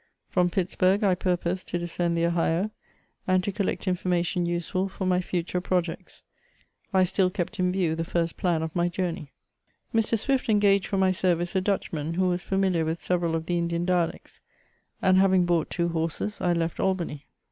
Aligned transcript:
From 0.29 0.49
Pittsburg 0.49 1.03
I 1.03 1.13
purposed 1.13 1.67
to 1.67 1.77
descend 1.77 2.17
the 2.17 2.25
Ohio, 2.25 2.71
and 3.27 3.43
to 3.43 3.51
collect 3.51 3.87
information 3.87 4.47
useful 4.47 4.89
for 4.89 5.05
my 5.05 5.21
future 5.21 5.61
projects. 5.61 6.23
I 6.91 7.03
still 7.03 7.29
kept 7.29 7.59
in 7.59 7.71
view 7.71 7.93
the 7.93 8.03
first 8.03 8.35
plan 8.35 8.63
of 8.63 8.75
my 8.75 8.89
journey. 8.89 9.31
Mr. 9.93 10.17
Swift 10.17 10.47
engageci 10.47 10.87
.for 10.87 10.97
my 10.97 11.11
service 11.11 11.55
a 11.55 11.61
Dutchman 11.61 12.15
who 12.15 12.27
was 12.29 12.41
familiar 12.41 12.83
with 12.83 12.97
several 12.97 13.35
of 13.35 13.45
the 13.45 13.59
Indian 13.59 13.85
dialects; 13.85 14.41
and 15.03 15.17
having 15.19 15.45
bought 15.45 15.69
two 15.69 15.89
horses, 15.89 16.41
I 16.41 16.53
left 16.53 16.79
Albany. 16.79 17.27